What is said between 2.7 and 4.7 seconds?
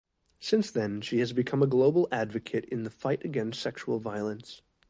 the fight against sexual violence.